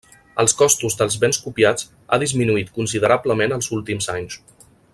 Els 0.43 0.53
costos 0.61 0.95
dels 1.01 1.17
béns 1.23 1.39
copiats 1.43 1.85
ha 2.09 2.19
disminuït 2.23 2.73
considerablement 2.79 3.55
els 3.59 3.71
últims 3.79 4.09
anys. 4.17 4.41